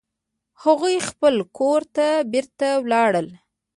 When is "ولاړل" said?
2.83-3.27